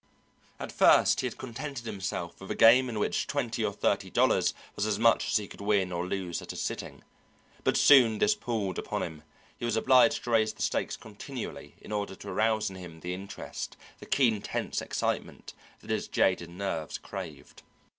[0.59, 4.55] At first he had contented himself with a game in which twenty or thirty dollars
[4.75, 7.03] was as much as he could win or lose at a sitting,
[7.63, 9.21] but soon this palled upon him;
[9.59, 13.13] he was obliged to raise the stakes continually in order to arouse in him the
[13.13, 17.61] interest, the keen tense excitement, that his jaded nerves craved.